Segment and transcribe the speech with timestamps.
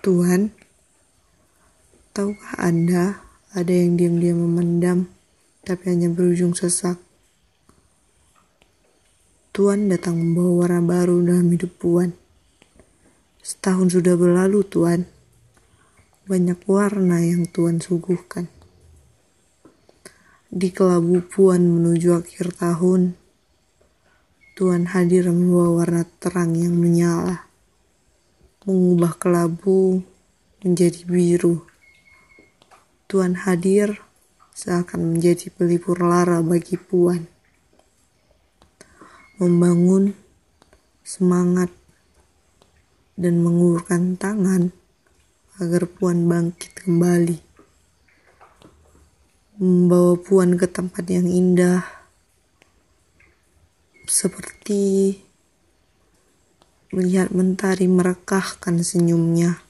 [0.00, 0.48] Tuhan,
[2.16, 3.20] tahukah Anda
[3.52, 5.12] ada yang diam-diam memendam
[5.60, 6.96] tapi hanya berujung sesak?
[9.52, 12.16] Tuhan datang membawa warna baru dalam hidup Puan.
[13.44, 15.04] Setahun sudah berlalu Tuhan.
[16.24, 18.48] Banyak warna yang Tuhan suguhkan.
[20.48, 23.20] Di kelabu Puan menuju akhir tahun,
[24.56, 27.49] Tuhan hadir membawa warna terang yang menyala
[28.68, 30.04] mengubah kelabu
[30.60, 31.64] menjadi biru.
[33.08, 34.04] Tuhan hadir
[34.52, 37.24] seakan menjadi pelipur lara bagi Puan.
[39.40, 40.12] Membangun
[41.00, 41.72] semangat
[43.16, 44.76] dan mengulurkan tangan
[45.56, 47.40] agar Puan bangkit kembali.
[49.56, 51.80] Membawa Puan ke tempat yang indah
[54.04, 55.16] seperti
[56.90, 59.62] melihat mentari merekahkan senyumnya,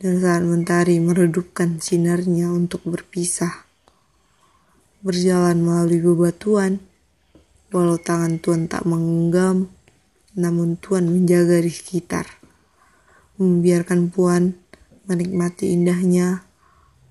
[0.00, 3.68] dan saat mentari meredupkan sinarnya untuk berpisah.
[5.04, 6.80] Berjalan melalui bebatuan,
[7.68, 9.68] walau tangan Tuhan tak menggenggam,
[10.32, 12.24] namun Tuhan menjaga di sekitar.
[13.36, 14.56] Membiarkan Puan
[15.04, 16.48] menikmati indahnya,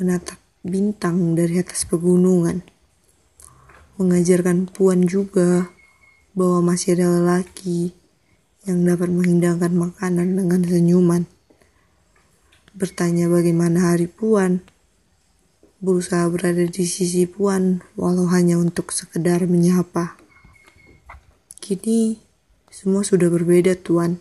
[0.00, 2.64] menatap bintang dari atas pegunungan.
[4.00, 5.68] Mengajarkan Puan juga
[6.32, 8.05] bahwa masih ada lelaki
[8.66, 11.22] yang dapat menghidangkan makanan dengan senyuman.
[12.74, 14.66] Bertanya bagaimana hari Puan,
[15.78, 20.18] berusaha berada di sisi Puan walau hanya untuk sekedar menyapa.
[21.62, 22.18] Kini
[22.66, 24.18] semua sudah berbeda Tuan.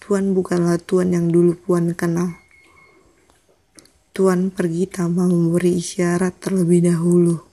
[0.00, 2.32] Tuan bukanlah Tuan yang dulu Puan kenal.
[4.16, 7.44] Tuan pergi tanpa memberi isyarat terlebih dahulu.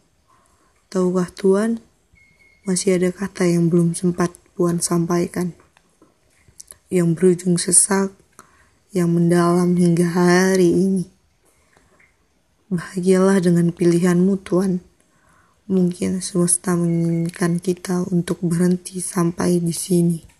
[0.88, 1.84] Tahukah Tuan,
[2.64, 5.65] masih ada kata yang belum sempat Puan sampaikan
[6.92, 8.14] yang berujung sesak,
[8.94, 11.06] yang mendalam hingga hari ini.
[12.70, 14.82] Bahagialah dengan pilihanmu Tuhan.
[15.66, 20.35] Mungkin semesta menginginkan kita untuk berhenti sampai di sini.